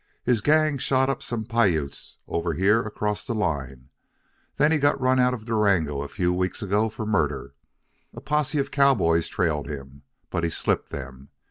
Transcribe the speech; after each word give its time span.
His 0.23 0.41
gang 0.41 0.79
shot 0.79 1.11
up 1.11 1.21
some 1.21 1.45
Piutes 1.45 2.17
over 2.27 2.53
here 2.53 2.81
across 2.81 3.23
the 3.23 3.35
line. 3.35 3.91
Then 4.55 4.71
he 4.71 4.79
got 4.79 4.99
run 4.99 5.19
out 5.19 5.31
of 5.35 5.45
Durango 5.45 6.01
a 6.01 6.07
few 6.07 6.33
weeks 6.33 6.63
ago 6.63 6.89
for 6.89 7.05
murder. 7.05 7.53
A 8.11 8.19
posse 8.19 8.57
of 8.57 8.71
cowboys 8.71 9.27
trailed 9.27 9.69
him. 9.69 10.01
But 10.31 10.43
he 10.43 10.49
slipped 10.49 10.89
them. 10.89 11.29